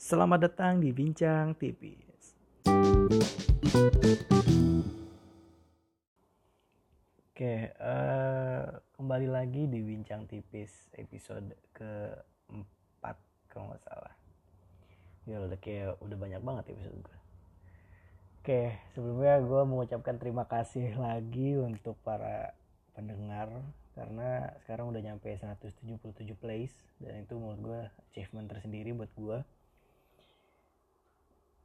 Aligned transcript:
Selamat 0.00 0.48
datang 0.48 0.80
di 0.80 0.96
Bincang 0.96 1.52
Tipis. 1.60 2.32
Oke, 7.28 7.68
eh, 7.68 8.64
kembali 8.96 9.28
lagi 9.28 9.68
di 9.68 9.84
Bincang 9.84 10.24
Tipis 10.24 10.88
episode 10.96 11.52
keempat 11.76 13.16
kalau 13.52 13.68
nggak 13.68 13.84
salah. 13.84 14.16
Ya 15.28 15.36
udah 15.44 15.60
kayak 15.60 16.00
udah 16.00 16.16
banyak 16.16 16.40
banget 16.40 16.64
episode 16.72 16.96
gue. 16.96 17.18
Oke, 18.40 18.80
sebelumnya 18.96 19.36
gue 19.44 19.62
mengucapkan 19.68 20.16
terima 20.16 20.48
kasih 20.48 20.96
lagi 20.96 21.60
untuk 21.60 22.00
para 22.00 22.56
pendengar 22.96 23.52
karena 23.92 24.48
sekarang 24.64 24.96
udah 24.96 25.02
nyampe 25.04 25.28
177 25.28 25.92
plays 26.40 26.72
dan 27.04 27.20
itu 27.20 27.36
menurut 27.36 27.60
gue 27.60 27.80
achievement 28.08 28.48
tersendiri 28.48 28.96
buat 28.96 29.12
gue 29.12 29.59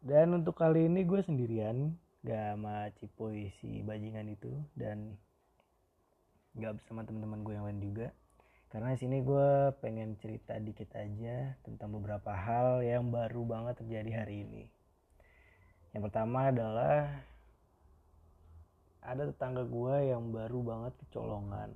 dan 0.05 0.37
untuk 0.37 0.53
kali 0.53 0.85
ini 0.85 1.01
gue 1.01 1.17
sendirian 1.25 1.97
gak 2.21 2.53
sama 2.53 2.93
Cipoy 3.01 3.49
si 3.57 3.81
bajingan 3.81 4.29
itu. 4.29 4.53
Dan 4.77 5.17
gak 6.53 6.77
bersama 6.77 7.01
teman-teman 7.01 7.41
gue 7.41 7.53
yang 7.57 7.65
lain 7.65 7.81
juga. 7.81 8.07
Karena 8.69 8.93
di 8.93 9.01
sini 9.01 9.25
gue 9.25 9.73
pengen 9.81 10.13
cerita 10.21 10.61
dikit 10.61 10.93
aja 10.93 11.57
tentang 11.65 11.89
beberapa 11.97 12.37
hal 12.37 12.85
yang 12.85 13.09
baru 13.09 13.49
banget 13.49 13.81
terjadi 13.81 14.21
hari 14.21 14.45
ini. 14.45 14.69
Yang 15.97 16.13
pertama 16.13 16.53
adalah 16.53 17.25
ada 19.01 19.25
tetangga 19.25 19.65
gue 19.65 19.95
yang 20.13 20.29
baru 20.29 20.61
banget 20.61 20.93
kecolongan. 21.01 21.73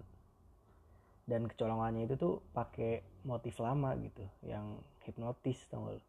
Dan 1.26 1.50
kecolongannya 1.50 2.06
itu 2.06 2.14
tuh 2.14 2.46
pakai 2.54 3.02
motif 3.26 3.58
lama 3.58 3.98
gitu 3.98 4.22
yang 4.46 4.78
hipnotis 5.02 5.66
tau 5.66 5.90
gak 5.90 6.02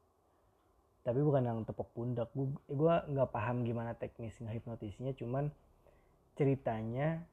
tapi 1.01 1.21
bukan 1.25 1.43
yang 1.45 1.59
tepuk 1.65 1.89
pundak. 1.97 2.29
Gue 2.69 2.95
nggak 3.09 3.31
paham 3.33 3.65
gimana 3.65 3.97
teknis 3.97 4.37
hipnotisnya 4.37 5.17
cuman 5.17 5.49
ceritanya 6.37 7.25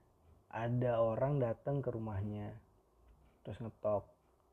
ada 0.48 1.04
orang 1.04 1.44
datang 1.44 1.84
ke 1.84 1.92
rumahnya 1.92 2.56
terus 3.44 3.64
ngetok 3.64 4.04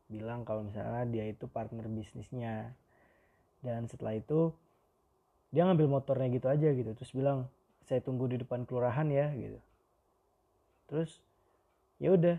bilang 0.07 0.47
kalau 0.47 0.63
misalnya 0.63 1.03
dia 1.11 1.27
itu 1.27 1.51
partner 1.51 1.91
bisnisnya. 1.91 2.75
Dan 3.65 3.89
setelah 3.89 4.15
itu 4.15 4.53
dia 5.51 5.65
ngambil 5.67 5.89
motornya 5.89 6.31
gitu 6.31 6.47
aja 6.47 6.69
gitu. 6.71 6.95
Terus 6.95 7.11
bilang 7.11 7.51
saya 7.83 7.99
tunggu 8.05 8.31
di 8.31 8.39
depan 8.39 8.63
kelurahan 8.69 9.09
ya 9.11 9.33
gitu. 9.35 9.59
Terus 10.87 11.11
ya 11.99 12.15
udah 12.15 12.37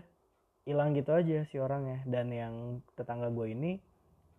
hilang 0.64 0.94
gitu 0.96 1.12
aja 1.12 1.44
si 1.44 1.60
orangnya. 1.60 2.00
Dan 2.08 2.32
yang 2.32 2.80
tetangga 2.96 3.28
gue 3.28 3.52
ini 3.52 3.76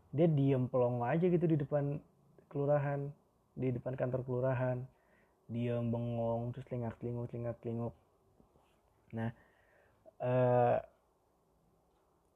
dia 0.10 0.26
diem 0.26 0.66
pelongo 0.72 1.04
aja 1.04 1.28
gitu 1.28 1.46
di 1.46 1.60
depan 1.60 2.00
kelurahan 2.48 3.12
di 3.58 3.74
depan 3.74 3.96
kantor 3.96 4.24
kelurahan 4.24 4.84
diem 5.48 5.88
bengong 5.88 6.52
terus 6.52 6.68
lingak 6.72 7.00
linguk 7.00 7.32
lingak 7.32 7.58
linguk 7.64 7.96
nah 9.16 9.32
uh, 10.20 10.78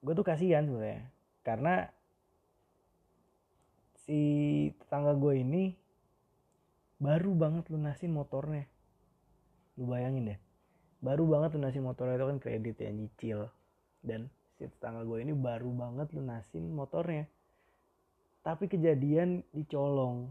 gue 0.01 0.13
tuh 0.17 0.25
kasihan 0.25 0.65
sebenarnya 0.65 1.05
karena 1.41 1.89
si 4.05 4.21
tetangga 4.81 5.13
gue 5.17 5.41
ini 5.41 5.73
baru 7.01 7.33
banget 7.33 7.69
lunasin 7.73 8.13
motornya. 8.13 8.65
Lu 9.77 9.89
bayangin 9.89 10.35
deh 10.35 10.39
baru 11.01 11.25
banget 11.25 11.57
lunasin 11.57 11.81
motornya 11.81 12.21
itu 12.21 12.27
kan 12.29 12.37
kredit 12.37 12.77
ya 12.77 12.91
nyicil. 12.93 13.39
Dan 14.01 14.29
si 14.57 14.69
tetangga 14.69 15.01
gue 15.05 15.21
ini 15.21 15.33
baru 15.33 15.69
banget 15.73 16.13
lunasin 16.13 16.69
motornya 16.73 17.25
tapi 18.41 18.65
kejadian 18.65 19.45
dicolong 19.53 20.29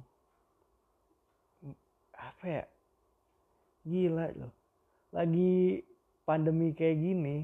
apa 2.21 2.45
ya? 2.45 2.65
Gila 3.87 4.27
loh. 4.37 4.53
Lagi 5.15 5.81
pandemi 6.27 6.77
kayak 6.77 6.99
gini 7.01 7.37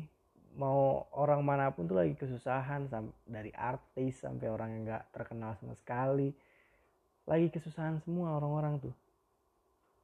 mau 0.56 1.04
orang 1.12 1.44
mana 1.44 1.68
pun 1.68 1.84
tuh 1.84 2.00
lagi 2.00 2.16
kesusahan 2.16 2.88
dari 3.28 3.52
artis 3.52 4.24
sampai 4.24 4.48
orang 4.48 4.72
yang 4.72 4.82
nggak 4.88 5.04
terkenal 5.12 5.52
sama 5.60 5.76
sekali. 5.76 6.32
Lagi 7.26 7.50
kesusahan 7.50 8.00
semua 8.04 8.36
orang-orang 8.38 8.80
tuh. 8.80 8.94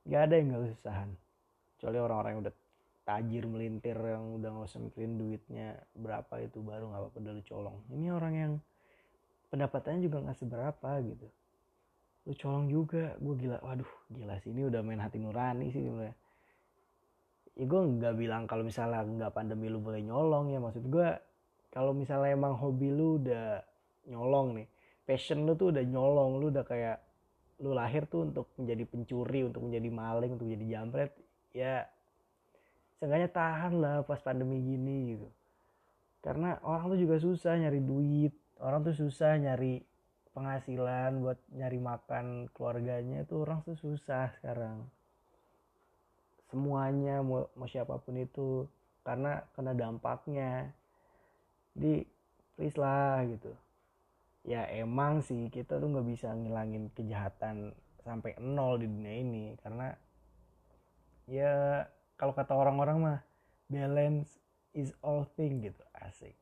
Nggak 0.09 0.23
ada 0.29 0.35
yang 0.37 0.47
nggak 0.53 0.63
kesusahan. 0.73 1.11
Kecuali 1.77 1.99
orang-orang 1.99 2.31
yang 2.37 2.43
udah 2.49 2.55
tajir 3.03 3.45
melintir 3.51 3.99
yang 3.99 4.39
udah 4.39 4.49
nggak 4.55 4.69
usah 4.71 4.79
mikirin 4.79 5.19
duitnya 5.19 5.75
berapa 5.99 6.35
itu 6.39 6.63
baru 6.63 6.91
nggak 6.91 7.01
apa-apa 7.03 7.19
udah 7.19 7.47
colong. 7.49 7.77
Ini 7.91 8.07
orang 8.15 8.35
yang 8.35 8.53
pendapatannya 9.53 10.01
juga 10.01 10.25
nggak 10.25 10.39
seberapa 10.41 10.91
gitu. 11.05 11.29
Lu 12.25 12.33
colong 12.41 12.67
juga 12.73 13.13
gue 13.21 13.35
gila 13.37 13.61
waduh 13.61 13.93
gila 14.09 14.41
sih 14.41 14.49
ini 14.49 14.73
udah 14.73 14.81
main 14.81 15.05
hati 15.05 15.21
nurani 15.21 15.69
sih 15.69 15.85
sebenarnya. 15.85 16.17
Ya 17.53 17.65
gue 17.69 17.81
nggak 17.85 18.15
bilang 18.17 18.49
kalau 18.49 18.65
misalnya 18.65 19.05
nggak 19.05 19.33
pandemi 19.37 19.69
lu 19.69 19.85
boleh 19.85 20.01
nyolong 20.01 20.57
ya 20.57 20.59
maksud 20.59 20.89
gue 20.89 21.09
kalau 21.69 21.93
misalnya 21.93 22.33
emang 22.33 22.57
hobi 22.57 22.89
lu 22.89 23.21
udah 23.21 23.61
nyolong 24.09 24.57
nih 24.57 24.67
passion 25.05 25.45
lu 25.45 25.53
tuh 25.53 25.69
udah 25.69 25.85
nyolong 25.85 26.41
lu 26.41 26.49
udah 26.49 26.65
kayak 26.65 27.05
lu 27.61 27.77
lahir 27.77 28.09
tuh 28.09 28.33
untuk 28.33 28.49
menjadi 28.57 28.89
pencuri 28.89 29.45
untuk 29.45 29.69
menjadi 29.69 29.89
maling 29.93 30.33
untuk 30.35 30.49
menjadi 30.49 30.67
jambret 30.81 31.13
ya 31.53 31.85
seenggaknya 32.97 33.29
tahan 33.29 33.73
lah 33.83 34.01
pas 34.07 34.23
pandemi 34.23 34.63
gini 34.63 35.19
gitu. 35.19 35.29
Karena 36.23 36.55
orang 36.63 36.95
tuh 36.95 37.01
juga 37.03 37.19
susah 37.19 37.59
nyari 37.59 37.83
duit 37.83 38.31
orang 38.63 38.87
tuh 38.87 38.95
susah 38.95 39.35
nyari 39.43 39.83
penghasilan 40.33 41.21
buat 41.21 41.39
nyari 41.53 41.79
makan 41.83 42.49
keluarganya 42.55 43.27
itu 43.27 43.43
orang 43.43 43.61
tuh 43.67 43.77
susah 43.77 44.33
sekarang. 44.39 44.87
Semuanya 46.49 47.21
mau, 47.21 47.51
mau 47.59 47.67
siapa 47.67 47.99
pun 48.01 48.17
itu 48.17 48.65
karena 49.03 49.43
kena 49.53 49.75
dampaknya. 49.75 50.73
Di 51.75 52.07
please 52.55 52.79
lah 52.79 53.25
gitu. 53.27 53.53
Ya 54.47 54.67
emang 54.71 55.23
sih 55.27 55.51
kita 55.51 55.83
tuh 55.83 55.89
nggak 55.91 56.09
bisa 56.09 56.31
ngilangin 56.33 56.89
kejahatan 56.95 57.75
sampai 58.03 58.35
nol 58.43 58.83
di 58.83 58.91
dunia 58.91 59.15
ini 59.23 59.55
karena 59.63 59.95
ya 61.31 61.87
kalau 62.19 62.35
kata 62.35 62.51
orang-orang 62.51 62.99
mah 62.99 63.19
balance 63.71 64.43
is 64.75 64.91
all 65.03 65.25
thing 65.39 65.63
gitu. 65.63 65.81
Asik 65.95 66.42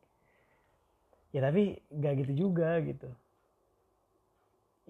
ya 1.30 1.40
tapi 1.42 1.78
gak 1.94 2.26
gitu 2.26 2.48
juga 2.48 2.78
gitu. 2.82 3.08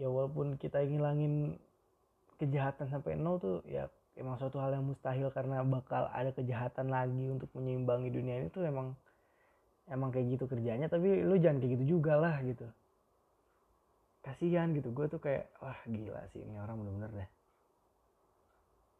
Ya 0.00 0.08
walaupun 0.08 0.56
kita 0.56 0.80
ngilangin 0.80 1.60
kejahatan 2.40 2.88
sampai 2.88 3.20
nol 3.20 3.36
tuh 3.36 3.60
ya 3.68 3.92
emang 4.16 4.40
suatu 4.40 4.56
hal 4.56 4.72
yang 4.72 4.88
mustahil 4.88 5.28
karena 5.28 5.60
bakal 5.60 6.08
ada 6.08 6.32
kejahatan 6.32 6.88
lagi 6.88 7.28
untuk 7.28 7.52
menyeimbangi 7.52 8.08
dunia 8.08 8.40
ini 8.40 8.48
tuh 8.48 8.64
emang 8.64 8.96
emang 9.92 10.08
kayak 10.08 10.40
gitu 10.40 10.48
kerjanya. 10.48 10.88
Tapi 10.88 11.20
lu 11.20 11.36
jangan 11.36 11.60
kayak 11.60 11.72
gitu 11.80 12.00
juga 12.00 12.16
lah 12.16 12.40
gitu. 12.40 12.64
Kasihan 14.24 14.72
gitu. 14.72 14.88
Gue 14.92 15.08
tuh 15.12 15.20
kayak 15.20 15.52
wah 15.60 15.80
gila 15.84 16.24
sih 16.32 16.40
ini 16.40 16.56
orang 16.56 16.80
bener-bener 16.80 17.10
deh. 17.24 17.30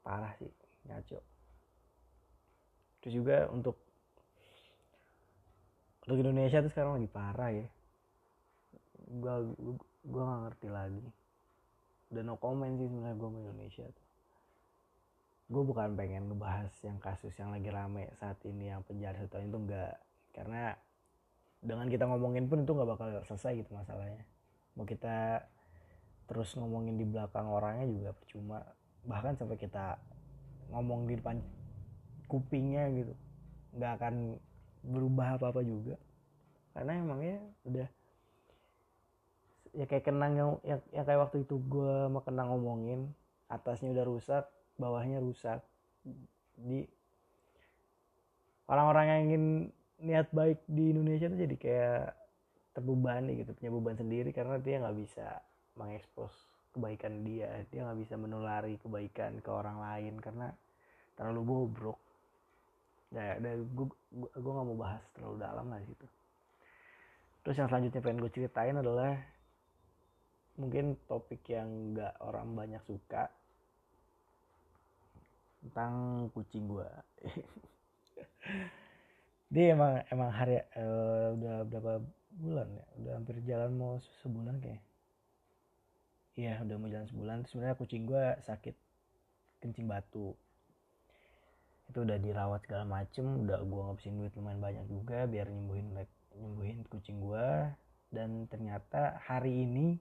Parah 0.04 0.36
sih 0.36 0.52
ngaco. 0.84 1.20
Terus 3.00 3.14
juga 3.16 3.48
untuk 3.48 3.80
untuk 6.10 6.26
Indonesia 6.26 6.59
tuh 6.59 6.75
sekarang 6.75 6.98
lagi 6.98 7.06
parah 7.06 7.50
ya. 7.54 7.71
Gue 9.15 9.54
gue 10.03 10.22
gak 10.26 10.43
ngerti 10.50 10.69
lagi. 10.75 11.06
Udah 12.10 12.22
no 12.26 12.34
comment 12.43 12.75
sih 12.75 12.91
sebenarnya 12.91 13.15
gue 13.15 13.28
sama 13.31 13.38
Indonesia 13.38 13.87
tuh. 13.87 14.06
Gue 15.54 15.62
bukan 15.62 15.94
pengen 15.94 16.26
ngebahas 16.26 16.75
yang 16.82 16.99
kasus 16.99 17.31
yang 17.38 17.54
lagi 17.54 17.70
rame 17.70 18.10
saat 18.19 18.43
ini 18.43 18.75
yang 18.75 18.82
penjara 18.82 19.22
satu 19.22 19.38
tahun 19.38 19.54
itu 19.54 19.59
enggak 19.70 19.94
karena 20.34 20.75
dengan 21.62 21.87
kita 21.87 22.04
ngomongin 22.10 22.50
pun 22.50 22.66
itu 22.66 22.75
nggak 22.75 22.91
bakal 22.91 23.06
selesai 23.31 23.62
gitu 23.62 23.70
masalahnya. 23.70 24.26
Mau 24.75 24.82
kita 24.82 25.47
terus 26.26 26.59
ngomongin 26.59 26.99
di 26.99 27.06
belakang 27.06 27.46
orangnya 27.46 27.87
juga 27.87 28.11
percuma. 28.19 28.58
Bahkan 29.06 29.38
sampai 29.38 29.58
kita 29.62 29.94
ngomong 30.75 31.06
di 31.06 31.14
depan 31.14 31.38
kupingnya 32.26 32.90
gitu 32.99 33.14
nggak 33.79 33.93
akan 34.02 34.14
berubah 34.87 35.38
apa 35.38 35.50
apa 35.50 35.61
juga 35.67 35.99
karena 36.81 36.97
emangnya 36.97 37.37
udah 37.69 37.88
ya 39.77 39.85
kayak 39.85 40.09
kenang 40.09 40.32
yang, 40.32 40.50
yang, 40.65 40.81
yang 40.97 41.05
kayak 41.05 41.21
waktu 41.29 41.44
itu 41.44 41.61
gue 41.69 42.09
mau 42.09 42.25
kenang 42.25 42.49
ngomongin 42.49 43.12
atasnya 43.53 43.93
udah 43.93 44.06
rusak 44.09 44.44
bawahnya 44.81 45.21
rusak. 45.21 45.61
Di 46.56 46.88
orang-orang 48.65 49.05
yang 49.12 49.21
ingin 49.29 49.44
niat 50.00 50.32
baik 50.32 50.65
di 50.65 50.97
Indonesia 50.97 51.29
tuh 51.29 51.37
jadi 51.37 51.56
kayak 51.61 52.05
terbebani 52.73 53.44
gitu 53.44 53.53
punya 53.53 53.71
beban 53.77 53.97
sendiri 54.00 54.32
karena 54.32 54.56
dia 54.56 54.81
nggak 54.81 54.97
bisa 54.97 55.27
mengekspos 55.77 56.32
kebaikan 56.73 57.27
dia 57.27 57.50
dia 57.69 57.85
nggak 57.85 58.00
bisa 58.09 58.15
menulari 58.17 58.81
kebaikan 58.81 59.43
ke 59.44 59.50
orang 59.53 59.85
lain 59.85 60.17
karena 60.17 60.49
terlalu 61.12 61.44
bobrok. 61.44 62.00
Ya 63.12 63.37
udah 63.37 63.53
gue 63.69 63.87
gue 64.32 64.53
nggak 64.56 64.67
mau 64.73 64.79
bahas 64.81 65.05
terlalu 65.12 65.37
dalam 65.44 65.69
lah 65.69 65.85
situ 65.85 66.09
terus 67.40 67.56
yang 67.56 67.69
selanjutnya 67.69 68.04
pengen 68.04 68.20
gue 68.20 68.32
ceritain 68.32 68.76
adalah 68.76 69.16
mungkin 70.60 70.92
topik 71.08 71.40
yang 71.48 71.96
nggak 71.96 72.20
orang 72.20 72.52
banyak 72.52 72.82
suka 72.84 73.32
tentang 75.60 76.26
kucing 76.32 76.69
gua. 76.69 76.88
Dia 79.52 79.75
emang 79.75 80.04
emang 80.12 80.31
hari 80.32 80.60
uh, 80.76 81.37
udah 81.37 81.56
berapa 81.69 81.92
bulan 82.37 82.69
ya? 82.70 82.87
Udah 83.02 83.12
hampir 83.19 83.37
jalan 83.44 83.72
mau 83.76 84.00
sebulan 84.25 84.56
kayak 84.60 84.82
iya 86.38 86.60
udah 86.64 86.76
mau 86.76 86.88
jalan 86.88 87.08
sebulan. 87.08 87.38
Sebenarnya 87.48 87.76
kucing 87.76 88.04
gua 88.08 88.36
sakit 88.44 88.76
kencing 89.64 89.88
batu. 89.88 90.32
Itu 91.88 92.06
udah 92.06 92.16
dirawat 92.20 92.64
segala 92.64 92.84
macem 92.88 93.48
udah 93.48 93.60
gua 93.64 93.93
ngabisin 93.93 94.16
duit 94.16 94.32
lumayan 94.36 94.60
banyak 94.60 94.84
juga 94.88 95.28
biar 95.28 95.48
nyembuhin 95.48 95.93
nyembuhin 96.38 96.87
kucing 96.87 97.19
gua. 97.19 97.75
Dan 98.11 98.50
ternyata 98.50 99.23
hari 99.23 99.62
ini 99.67 99.94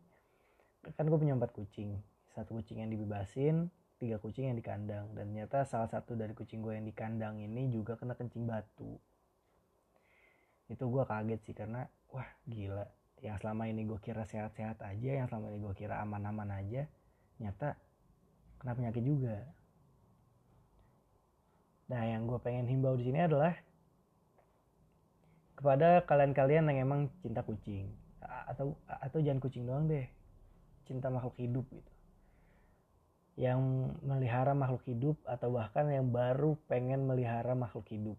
kan 0.97 1.05
gue 1.05 1.19
punya 1.19 1.37
empat 1.37 1.53
kucing. 1.53 2.01
Satu 2.33 2.57
kucing 2.57 2.81
yang 2.81 2.89
dibebasin 2.89 3.69
tiga 3.99 4.15
kucing 4.15 4.47
yang 4.47 4.55
di 4.55 4.63
kandang 4.63 5.11
dan 5.11 5.27
ternyata 5.27 5.67
salah 5.67 5.91
satu 5.91 6.15
dari 6.15 6.31
kucing 6.31 6.63
gue 6.63 6.71
yang 6.71 6.87
di 6.87 6.95
kandang 6.95 7.43
ini 7.43 7.67
juga 7.67 7.99
kena 7.99 8.15
kencing 8.15 8.47
batu. 8.47 8.95
Itu 10.71 10.87
gue 10.87 11.03
kaget 11.03 11.39
sih 11.43 11.53
karena 11.53 11.83
wah 12.15 12.25
gila. 12.47 12.87
Yang 13.19 13.43
selama 13.43 13.67
ini 13.67 13.83
gue 13.83 13.99
kira 13.99 14.23
sehat-sehat 14.23 14.79
aja 14.79 15.11
yang 15.19 15.27
selama 15.27 15.51
ini 15.51 15.59
gue 15.59 15.75
kira 15.75 15.99
aman-aman 15.99 16.47
aja 16.55 16.87
nyata 17.43 17.75
kena 18.63 18.71
penyakit 18.79 19.03
juga. 19.03 19.35
Nah 21.91 22.03
yang 22.07 22.23
gue 22.23 22.39
pengen 22.39 22.71
himbau 22.71 22.95
di 22.95 23.11
sini 23.11 23.19
adalah 23.19 23.51
kepada 25.59 26.07
kalian-kalian 26.07 26.71
yang 26.71 26.87
emang 26.87 27.11
cinta 27.19 27.43
kucing. 27.43 27.91
Atau 28.47 28.79
atau 28.87 29.19
jangan 29.19 29.43
kucing 29.43 29.67
doang 29.67 29.91
deh. 29.91 30.07
Cinta 30.87 31.11
makhluk 31.11 31.35
hidup 31.35 31.67
gitu. 31.67 31.91
Yang 33.35 33.59
melihara 33.99 34.55
makhluk 34.55 34.87
hidup 34.87 35.19
atau 35.27 35.51
bahkan 35.51 35.91
yang 35.91 36.07
baru 36.15 36.55
pengen 36.71 37.03
melihara 37.03 37.51
makhluk 37.59 37.91
hidup. 37.91 38.15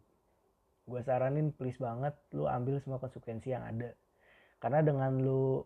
Gue 0.85 1.01
saranin 1.01 1.49
please 1.57 1.81
banget 1.81 2.13
lu 2.37 2.45
ambil 2.45 2.77
semua 2.85 3.01
konsekuensi 3.01 3.57
yang 3.57 3.65
ada. 3.65 3.97
Karena 4.61 4.85
dengan 4.85 5.17
lu 5.17 5.65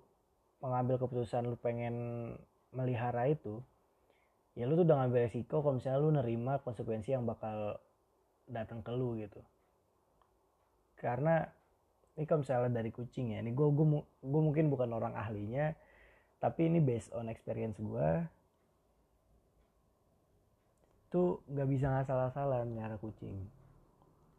mengambil 0.62 1.02
keputusan 1.02 1.50
lu 1.50 1.58
pengen 1.58 2.30
melihara 2.70 3.26
itu 3.26 3.62
ya 4.54 4.70
lu 4.70 4.78
tuh 4.78 4.86
udah 4.86 5.02
ngambil 5.02 5.26
resiko 5.26 5.62
kalau 5.62 5.78
misalnya 5.78 5.98
lu 5.98 6.10
nerima 6.14 6.62
konsekuensi 6.62 7.10
yang 7.10 7.26
bakal 7.26 7.82
datang 8.46 8.80
ke 8.86 8.94
lu 8.94 9.18
gitu. 9.18 9.42
Karena 10.94 11.42
ini 12.14 12.24
kalau 12.26 12.46
misalnya 12.46 12.78
dari 12.82 12.90
kucing 12.94 13.34
ya 13.34 13.42
ini 13.42 13.50
gue 13.50 13.68
gue 13.68 13.86
gue 14.22 14.42
mungkin 14.42 14.70
bukan 14.70 14.90
orang 14.94 15.14
ahlinya 15.18 15.74
tapi 16.38 16.68
ini 16.68 16.78
based 16.78 17.10
on 17.16 17.32
experience 17.32 17.80
gue 17.80 18.08
tuh 21.14 21.46
nggak 21.46 21.68
bisa 21.70 21.86
nggak 21.86 22.10
salah-salah 22.10 22.66
nyara 22.66 22.98
kucing. 22.98 23.38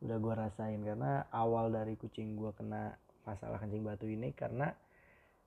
Udah 0.03 0.19
gue 0.19 0.33
rasain 0.35 0.83
karena 0.83 1.23
awal 1.31 1.71
dari 1.71 1.95
kucing 1.95 2.35
gue 2.35 2.51
kena 2.51 2.99
masalah 3.23 3.63
kencing 3.63 3.79
batu 3.79 4.11
ini 4.11 4.35
karena 4.35 4.75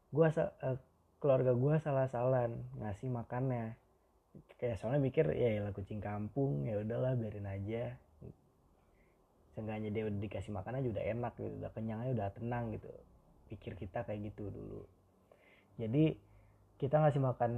gue 0.09 0.25
uh, 0.25 0.79
keluarga 1.21 1.53
gue 1.53 1.75
salah-salan 1.85 2.57
ngasih 2.81 3.13
makannya. 3.13 3.77
Kayak 4.57 4.81
soalnya 4.81 5.05
mikir 5.05 5.29
ya 5.37 5.69
lah 5.69 5.77
kucing 5.77 6.01
kampung 6.01 6.65
ya 6.65 6.81
udahlah 6.81 7.13
biarin 7.13 7.45
aja 7.45 7.93
seenggaknya 9.59 9.91
dia 9.91 10.07
udah 10.07 10.23
dikasih 10.23 10.55
makan 10.55 10.79
aja 10.79 10.87
udah 10.95 11.05
enak 11.19 11.33
gitu 11.35 11.51
udah 11.59 11.71
kenyang 11.75 11.99
aja 12.07 12.13
udah 12.15 12.29
tenang 12.31 12.65
gitu. 12.79 12.87
Pikir 13.51 13.75
kita 13.75 14.07
kayak 14.07 14.31
gitu 14.31 14.55
dulu. 14.55 14.87
Jadi 15.83 16.15
kita 16.79 17.03
ngasih 17.03 17.19
makan 17.19 17.53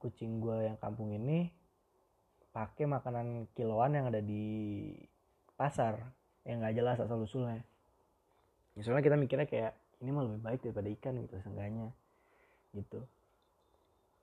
kucing 0.00 0.40
gue 0.40 0.72
yang 0.72 0.80
kampung 0.80 1.12
ini 1.12 1.52
pakai 2.56 2.88
makanan 2.88 3.52
kiloan 3.52 3.92
yang 3.92 4.08
ada 4.08 4.24
di 4.24 4.88
pasar 5.60 6.00
yang 6.48 6.64
nggak 6.64 6.80
jelas 6.80 6.96
asal 6.96 7.20
usulnya. 7.20 7.60
Ya, 8.72 8.80
soalnya 8.80 9.04
kita 9.04 9.20
mikirnya 9.20 9.44
kayak 9.44 9.76
ini 10.00 10.10
mah 10.16 10.24
lebih 10.24 10.40
baik 10.40 10.60
daripada 10.64 10.88
ikan 10.96 11.20
gitu 11.20 11.36
seenggaknya. 11.44 11.92
Gitu. 12.72 13.04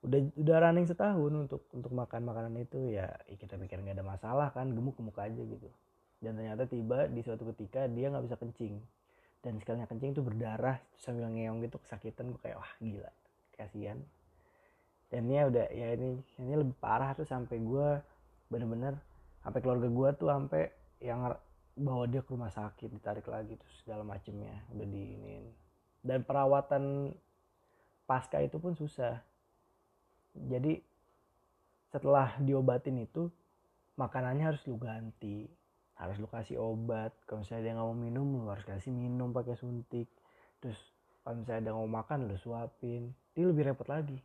Udah 0.02 0.20
udah 0.34 0.56
running 0.58 0.90
setahun 0.90 1.32
untuk 1.46 1.70
untuk 1.70 1.92
makan 1.94 2.26
makanan 2.26 2.54
itu 2.58 2.98
ya 2.98 3.14
kita 3.30 3.54
pikir 3.54 3.78
nggak 3.78 4.00
ada 4.00 4.06
masalah 4.06 4.48
kan 4.50 4.74
gemuk 4.74 4.98
gemuk 4.98 5.14
aja 5.20 5.38
gitu 5.38 5.70
dan 6.20 6.36
ternyata 6.36 6.68
tiba 6.68 7.08
di 7.08 7.24
suatu 7.24 7.48
ketika 7.56 7.88
dia 7.88 8.12
nggak 8.12 8.24
bisa 8.28 8.36
kencing. 8.36 8.76
Dan 9.40 9.56
sekalinya 9.56 9.88
kencing 9.88 10.12
tuh 10.12 10.20
berdarah 10.20 10.76
sambil 11.00 11.32
ngeong 11.32 11.64
gitu 11.64 11.80
kesakitan 11.80 12.28
gue 12.28 12.40
kayak 12.44 12.60
wah 12.60 12.72
gila 12.76 13.08
kasihan. 13.56 13.96
Dan 15.08 15.32
ini 15.32 15.40
udah 15.48 15.66
ya 15.72 15.96
ini 15.96 16.20
ini 16.44 16.54
lebih 16.60 16.76
parah 16.76 17.16
tuh 17.16 17.24
sampai 17.24 17.56
gue 17.56 17.88
bener-bener 18.52 19.00
sampai 19.40 19.60
keluarga 19.64 19.88
gue 19.88 20.08
tuh 20.20 20.28
sampai 20.28 20.62
yang 21.00 21.24
bawa 21.80 22.04
dia 22.04 22.20
ke 22.20 22.36
rumah 22.36 22.52
sakit 22.52 22.92
ditarik 22.92 23.24
lagi 23.24 23.56
terus 23.56 23.74
segala 23.80 24.04
macemnya 24.04 24.52
udah 24.76 24.86
diinin. 24.86 25.44
Dan 26.04 26.20
perawatan 26.28 27.16
pasca 28.04 28.44
itu 28.44 28.60
pun 28.60 28.76
susah. 28.76 29.24
Jadi 30.36 30.76
setelah 31.88 32.36
diobatin 32.44 33.00
itu 33.00 33.32
makanannya 33.96 34.52
harus 34.52 34.62
lu 34.68 34.76
ganti 34.76 35.48
harus 36.00 36.16
lu 36.16 36.28
kasih 36.32 36.56
obat. 36.56 37.12
Kalau 37.28 37.44
misalnya 37.44 37.62
dia 37.68 37.72
nggak 37.76 37.88
mau 37.92 37.96
minum 37.96 38.26
lu 38.40 38.48
harus 38.48 38.64
kasih 38.64 38.88
minum 38.88 39.36
pakai 39.36 39.52
suntik. 39.60 40.08
Terus 40.64 40.80
kalau 41.20 41.44
misalnya 41.44 41.60
dia 41.68 41.70
nggak 41.76 41.84
mau 41.84 41.92
makan 42.00 42.18
lu 42.32 42.36
suapin. 42.40 43.12
Dia 43.36 43.44
lebih 43.44 43.68
repot 43.68 43.84
lagi. 43.84 44.16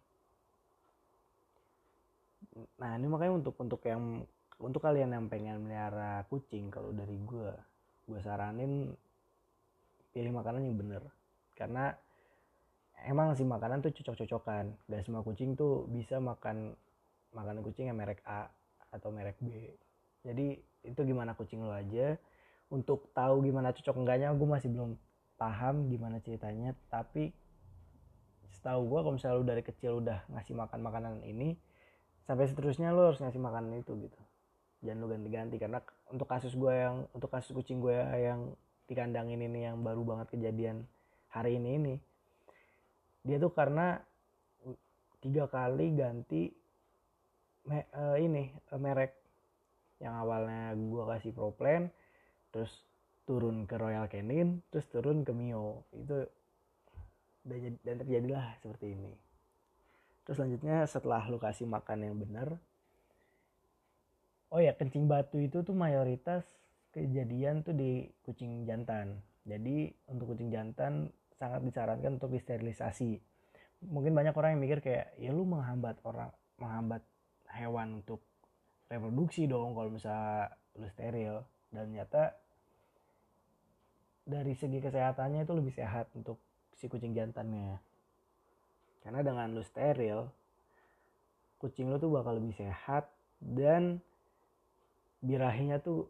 Nah 2.79 2.95
ini 2.95 3.11
makanya 3.11 3.43
untuk 3.43 3.59
untuk 3.59 3.83
yang 3.83 4.23
untuk 4.55 4.79
kalian 4.79 5.11
yang 5.11 5.27
pengen 5.27 5.67
melihara 5.67 6.23
kucing 6.31 6.71
kalau 6.71 6.95
dari 6.95 7.19
gue 7.19 7.51
gue 8.07 8.19
saranin 8.23 8.95
pilih 10.15 10.31
makanan 10.31 10.63
yang 10.63 10.79
bener. 10.79 11.03
Karena 11.59 11.91
emang 13.03 13.35
sih 13.35 13.43
makanan 13.43 13.83
tuh 13.83 13.91
cocok-cocokan. 13.91 14.71
Dan 14.87 14.99
semua 15.03 15.27
kucing 15.27 15.59
tuh 15.59 15.83
bisa 15.91 16.23
makan 16.23 16.71
makanan 17.35 17.59
kucing 17.67 17.91
yang 17.91 17.99
merek 17.99 18.23
A 18.23 18.47
atau 18.95 19.11
merek 19.11 19.35
B. 19.43 19.75
Jadi 20.23 20.55
itu 20.85 21.01
gimana 21.01 21.33
kucing 21.33 21.65
lo 21.65 21.73
aja. 21.73 22.15
Untuk 22.69 23.09
tahu 23.13 23.45
gimana 23.45 23.73
cocok 23.73 23.95
enggaknya 24.01 24.33
gue 24.33 24.47
masih 24.49 24.69
belum 24.69 24.97
paham 25.37 25.89
gimana 25.89 26.21
ceritanya. 26.21 26.73
Tapi 26.89 27.33
setahu 28.53 28.87
gue 28.87 28.99
kalau 29.01 29.13
misalnya 29.13 29.35
lu 29.37 29.45
dari 29.45 29.63
kecil 29.65 30.01
udah 30.01 30.23
ngasih 30.31 30.53
makan 30.55 30.79
makanan 30.81 31.13
ini 31.27 31.59
sampai 32.25 32.49
seterusnya 32.49 32.89
lo 32.95 33.13
harus 33.13 33.21
ngasih 33.21 33.41
makanan 33.41 33.81
itu 33.81 33.93
gitu. 33.99 34.21
Jangan 34.81 34.97
lu 35.01 35.07
ganti-ganti 35.09 35.55
karena 35.57 35.81
untuk 36.09 36.29
kasus 36.29 36.53
gue 36.53 36.73
yang 36.73 37.05
untuk 37.13 37.29
kasus 37.29 37.53
kucing 37.53 37.81
gue 37.81 37.93
yang 38.21 38.53
di 38.85 38.93
kandang 38.93 39.33
ini 39.33 39.49
nih 39.49 39.73
yang 39.73 39.81
baru 39.81 40.05
banget 40.05 40.37
kejadian 40.37 40.85
hari 41.33 41.57
ini 41.57 41.69
ini 41.77 41.95
dia 43.25 43.41
tuh 43.41 43.49
karena 43.49 43.97
tiga 45.25 45.49
kali 45.49 45.97
ganti 45.97 46.53
me, 47.65 47.89
uh, 47.97 48.13
ini 48.21 48.53
uh, 48.69 48.77
merek 48.77 49.24
yang 50.05 50.13
awalnya 50.13 50.77
gue 50.77 51.03
kasih 51.09 51.33
pro 51.33 51.49
plan 51.49 51.89
terus 52.53 52.69
turun 53.25 53.65
ke 53.65 53.75
Royal 53.81 54.05
Canin 54.05 54.61
terus 54.69 54.85
turun 54.93 55.25
ke 55.25 55.33
Mio. 55.33 55.89
Itu 55.89 56.29
dan 57.81 57.95
terjadilah 58.01 58.61
seperti 58.61 58.93
ini. 58.93 59.13
Terus 60.25 60.37
selanjutnya 60.37 60.85
setelah 60.85 61.25
lu 61.25 61.41
kasih 61.41 61.65
makan 61.65 62.05
yang 62.05 62.17
benar 62.21 62.61
oh 64.55 64.61
ya 64.63 64.71
kencing 64.71 65.11
batu 65.11 65.41
itu 65.43 65.67
tuh 65.67 65.75
mayoritas 65.75 66.47
kejadian 66.95 67.59
tuh 67.65 67.75
di 67.75 68.07
kucing 68.23 68.63
jantan. 68.63 69.19
Jadi 69.43 69.91
untuk 70.07 70.31
kucing 70.31 70.47
jantan 70.47 71.11
sangat 71.35 71.59
disarankan 71.67 72.15
untuk 72.15 72.31
disterilisasi. 72.31 73.19
Mungkin 73.85 74.15
banyak 74.15 74.31
orang 74.31 74.55
yang 74.55 74.61
mikir 74.63 74.79
kayak 74.79 75.11
ya 75.19 75.35
lu 75.35 75.43
menghambat 75.43 75.99
orang 76.07 76.31
menghambat 76.55 77.03
hewan 77.51 77.99
untuk 77.99 78.23
reproduksi 78.95 79.45
dong 79.45 79.75
kalau 79.75 79.91
misalnya 79.91 80.55
lu 80.79 80.87
steril. 80.87 81.43
Dan 81.69 81.91
ternyata 81.91 82.31
dari 84.25 84.55
segi 84.55 84.79
kesehatannya 84.81 85.43
itu 85.43 85.53
lebih 85.53 85.73
sehat 85.75 86.09
untuk 86.15 86.39
si 86.79 86.87
kucing 86.87 87.11
jantannya. 87.11 87.77
Karena 89.03 89.21
dengan 89.21 89.53
lu 89.53 89.61
steril 89.61 90.25
kucing 91.59 91.87
lu 91.87 91.97
tuh 91.99 92.11
bakal 92.11 92.39
lebih 92.39 92.55
sehat 92.55 93.07
dan 93.39 94.03
birahinya 95.23 95.79
tuh 95.79 96.05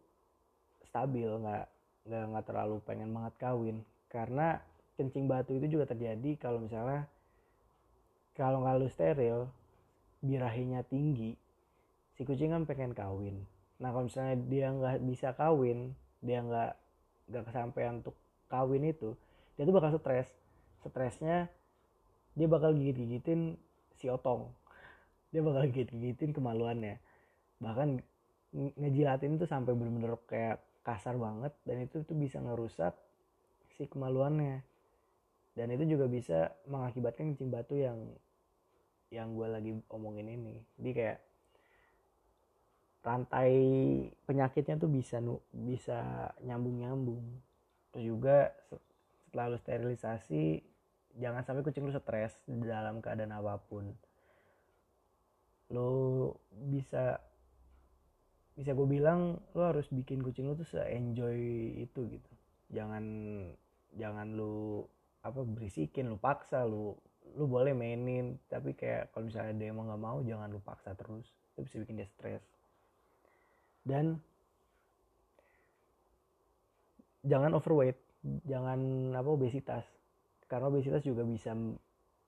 stabil 0.89 1.27
nggak 1.27 1.65
nggak 2.05 2.23
nggak 2.33 2.45
terlalu 2.45 2.77
pengen 2.85 3.11
banget 3.11 3.33
kawin. 3.41 3.77
Karena 4.07 4.61
kencing 4.95 5.27
batu 5.27 5.57
itu 5.57 5.67
juga 5.79 5.91
terjadi 5.91 6.39
kalau 6.39 6.63
misalnya 6.63 7.03
kalau 8.35 8.63
nggak 8.63 8.77
lu 8.79 8.87
steril 8.87 9.39
birahinya 10.23 10.81
tinggi 10.87 11.35
si 12.15 12.23
kucing 12.23 12.55
kan 12.55 12.63
pengen 12.63 12.95
kawin. 12.95 13.43
Nah 13.79 13.91
kalau 13.91 14.07
misalnya 14.07 14.35
dia 14.47 14.71
nggak 14.71 15.03
bisa 15.03 15.35
kawin 15.35 15.93
dia 16.23 16.41
nggak 16.41 16.71
nggak 17.29 17.43
kesampaian 17.51 18.01
untuk 18.01 18.15
kawin 18.47 18.87
itu 18.87 19.13
dia 19.55 19.63
tuh 19.63 19.75
bakal 19.75 19.95
stres. 19.95 20.27
Stresnya 20.83 21.49
dia 22.35 22.47
bakal 22.51 22.75
gigit-gigitin 22.75 23.55
si 23.95 24.11
otong. 24.11 24.51
Dia 25.31 25.41
bakal 25.43 25.71
gigit-gigitin 25.71 26.35
kemaluannya. 26.35 26.99
Bahkan 27.63 28.03
ngejilatin 28.55 29.39
tuh 29.39 29.47
sampai 29.47 29.75
bener-bener 29.75 30.15
kayak 30.27 30.63
kasar 30.85 31.17
banget 31.17 31.51
dan 31.65 31.81
itu 31.81 32.05
tuh 32.05 32.15
bisa 32.15 32.39
ngerusak 32.39 32.93
si 33.75 33.87
kemaluannya. 33.87 34.61
Dan 35.55 35.71
itu 35.71 35.95
juga 35.95 36.05
bisa 36.11 36.51
mengakibatkan 36.67 37.31
kencing 37.31 37.47
batu 37.47 37.79
yang 37.79 37.97
yang 39.07 39.31
gue 39.31 39.47
lagi 39.47 39.71
omongin 39.87 40.27
ini. 40.27 40.59
Jadi 40.75 40.91
kayak 40.91 41.17
rantai 43.05 43.53
penyakitnya 44.25 44.81
tuh 44.81 44.89
bisa 44.89 45.21
bisa 45.53 46.33
nyambung 46.41 46.81
nyambung 46.81 47.25
terus 47.93 48.09
juga 48.09 48.49
setelah 49.29 49.53
lu 49.53 49.57
sterilisasi 49.61 50.43
jangan 51.21 51.45
sampai 51.45 51.61
kucing 51.63 51.85
lu 51.85 51.93
stres 51.93 52.33
dalam 52.47 52.99
keadaan 52.99 53.31
apa 53.31 53.61
pun. 53.61 53.93
Lo 55.71 55.91
bisa 56.51 57.19
bisa 58.55 58.71
gue 58.71 58.87
bilang 58.87 59.39
lo 59.51 59.61
harus 59.67 59.87
bikin 59.91 60.23
kucing 60.23 60.47
lo 60.47 60.55
tuh 60.55 60.67
se 60.67 60.79
enjoy 60.91 61.35
itu 61.83 61.99
gitu. 62.09 62.31
Jangan 62.71 63.03
jangan 63.95 64.33
lu 64.35 64.83
apa 65.23 65.43
berisikin 65.43 66.11
lu 66.11 66.17
paksa 66.19 66.63
lu 66.63 66.95
lu 67.35 67.45
boleh 67.47 67.71
mainin. 67.71 68.39
Tapi 68.47 68.75
kayak 68.75 69.11
kalau 69.11 69.27
misalnya 69.27 69.53
dia 69.55 69.67
emang 69.71 69.91
nggak 69.91 70.03
mau 70.03 70.19
jangan 70.23 70.47
lu 70.51 70.59
paksa 70.59 70.95
terus. 70.95 71.27
Itu 71.55 71.63
bisa 71.67 71.75
bikin 71.79 71.99
dia 72.03 72.07
stres 72.07 72.54
dan 73.85 74.19
jangan 77.21 77.53
overweight 77.53 77.97
jangan 78.49 79.13
apa 79.13 79.29
obesitas. 79.29 79.85
Karena 80.49 80.69
obesitas 80.69 81.05
juga 81.05 81.25
bisa 81.25 81.53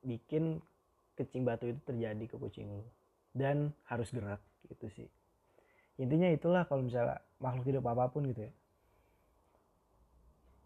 bikin 0.02 0.62
kecing 1.18 1.42
batu 1.42 1.70
itu 1.70 1.80
terjadi 1.82 2.24
ke 2.30 2.36
kucing 2.38 2.70
lu. 2.70 2.86
Dan 3.34 3.74
harus 3.90 4.10
gerak 4.14 4.42
gitu 4.70 4.86
sih. 4.90 5.08
Intinya 5.98 6.30
itulah 6.30 6.62
kalau 6.66 6.86
misalnya 6.86 7.18
makhluk 7.42 7.66
hidup 7.74 7.84
apa 7.90 8.10
pun 8.10 8.26
gitu 8.30 8.46
ya. 8.46 8.52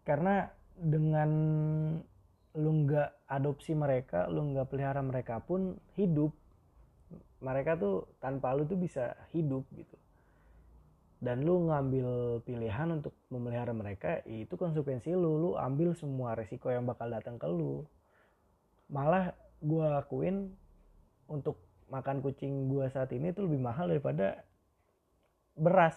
Karena 0.05 0.45
dengan 0.77 1.29
lu 2.53 2.85
nggak 2.85 3.25
adopsi 3.33 3.73
mereka 3.73 4.29
lu 4.29 4.53
nggak 4.53 4.69
pelihara 4.69 5.01
mereka 5.01 5.41
pun 5.41 5.73
hidup 5.97 6.29
mereka 7.41 7.73
tuh 7.73 8.05
tanpa 8.21 8.53
lu 8.53 8.69
tuh 8.69 8.77
bisa 8.77 9.17
hidup 9.33 9.65
gitu 9.73 9.97
dan 11.23 11.47
lu 11.47 11.71
ngambil 11.71 12.43
pilihan 12.43 12.99
untuk 12.99 13.15
memelihara 13.31 13.71
mereka 13.71 14.19
itu 14.27 14.59
konsekuensi 14.59 15.15
lu. 15.15 15.39
Lu 15.39 15.49
ambil 15.55 15.95
semua 15.95 16.35
resiko 16.35 16.67
yang 16.67 16.83
bakal 16.83 17.07
datang 17.07 17.39
ke 17.39 17.47
lu. 17.47 17.87
Malah 18.91 19.31
gue 19.63 19.87
akuin 19.87 20.51
untuk 21.31 21.63
makan 21.87 22.19
kucing 22.19 22.67
gua 22.67 22.91
saat 22.91 23.15
ini 23.15 23.31
tuh 23.31 23.47
lebih 23.47 23.63
mahal 23.63 23.87
daripada 23.87 24.43
beras. 25.55 25.95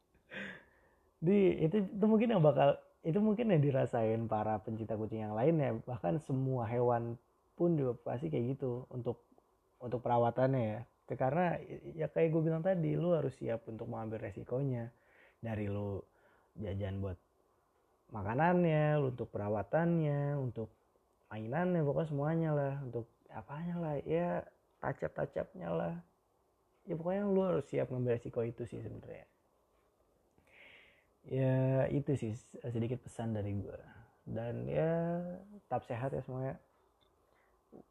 Di 1.26 1.60
itu 1.60 1.84
itu 1.84 2.04
mungkin 2.08 2.32
yang 2.32 2.40
bakal 2.40 2.80
itu 3.04 3.20
mungkin 3.20 3.52
yang 3.52 3.60
dirasain 3.60 4.24
para 4.32 4.56
pencinta 4.64 4.96
kucing 4.96 5.28
yang 5.28 5.36
lain 5.36 5.60
ya. 5.60 5.76
Bahkan 5.84 6.24
semua 6.24 6.64
hewan 6.64 7.20
pun 7.52 7.76
juga 7.76 8.00
pasti 8.00 8.32
kayak 8.32 8.56
gitu 8.56 8.88
untuk 8.88 9.20
untuk 9.76 10.00
perawatannya 10.00 10.64
ya 10.64 10.80
karena 11.14 11.54
ya 11.94 12.10
kayak 12.10 12.34
gue 12.34 12.42
bilang 12.42 12.66
tadi 12.66 12.98
lu 12.98 13.14
harus 13.14 13.36
siap 13.38 13.62
untuk 13.70 13.86
mengambil 13.86 14.26
resikonya. 14.26 14.90
Dari 15.38 15.70
lu 15.70 16.02
jajan 16.58 16.98
buat 16.98 17.14
makanannya 18.10 18.98
lu 18.98 19.14
untuk 19.14 19.28
perawatannya 19.30 20.34
untuk 20.40 20.72
mainannya 21.30 21.86
pokoknya 21.86 22.08
semuanya 22.10 22.50
lah. 22.50 22.74
Untuk 22.82 23.06
apanya 23.30 23.74
lah 23.78 23.94
ya 24.02 24.42
tacap-tacapnya 24.82 25.68
lah. 25.70 25.94
Ya 26.90 26.98
pokoknya 26.98 27.22
lu 27.30 27.40
harus 27.46 27.66
siap 27.70 27.94
ngambil 27.94 28.18
resiko 28.18 28.42
itu 28.42 28.66
sih 28.66 28.82
sebenarnya. 28.82 29.26
Ya 31.26 31.54
itu 31.90 32.18
sih 32.18 32.34
sedikit 32.66 33.02
pesan 33.06 33.34
dari 33.34 33.54
gue 33.54 33.78
dan 34.26 34.66
ya 34.66 35.22
tetap 35.62 35.86
sehat 35.86 36.10
ya 36.10 36.22
semuanya 36.26 36.58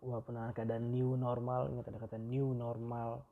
walaupun 0.01 0.37
ada 0.37 0.53
keadaan 0.53 0.93
new 0.93 1.17
normal 1.17 1.69
ingat 1.73 1.89
ada 1.89 1.99
kata 2.01 2.17
new 2.17 2.53
normal 2.53 3.25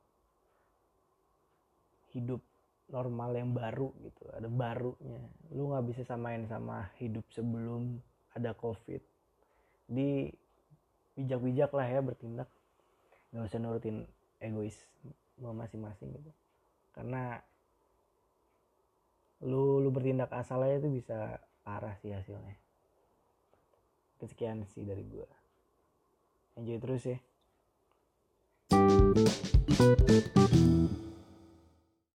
hidup 2.14 2.42
normal 2.88 3.34
yang 3.34 3.50
baru 3.50 3.90
gitu 4.04 4.22
ada 4.30 4.46
barunya. 4.46 5.20
Lu 5.50 5.72
nggak 5.72 5.84
bisa 5.90 6.02
samain 6.06 6.44
sama 6.46 6.92
hidup 7.00 7.24
sebelum 7.32 7.98
ada 8.36 8.54
covid. 8.54 9.00
Di 9.88 10.30
bijak-bijak 11.18 11.70
lah 11.74 11.86
ya 11.90 12.00
bertindak. 12.04 12.48
Nggak 13.34 13.44
usah 13.50 13.60
nurutin 13.60 14.06
egois 14.38 14.78
masing-masing 15.40 16.14
gitu. 16.14 16.30
Karena 16.94 17.40
lu 19.42 19.82
lu 19.82 19.90
bertindak 19.90 20.30
asal 20.30 20.62
aja 20.62 20.78
itu 20.78 21.02
bisa 21.02 21.42
parah 21.66 21.98
sih 21.98 22.14
hasilnya. 22.14 22.54
Kesekian 24.22 24.62
sih 24.70 24.86
dari 24.86 25.02
gua 25.02 25.43
enjoy 26.56 26.78
terus 26.78 27.02
ya 27.06 27.18